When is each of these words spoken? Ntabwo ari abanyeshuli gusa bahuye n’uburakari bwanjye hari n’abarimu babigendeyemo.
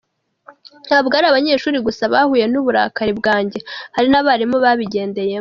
Ntabwo 0.87 1.13
ari 1.17 1.25
abanyeshuli 1.29 1.77
gusa 1.87 2.11
bahuye 2.13 2.45
n’uburakari 2.49 3.13
bwanjye 3.19 3.59
hari 3.95 4.07
n’abarimu 4.11 4.57
babigendeyemo. 4.65 5.39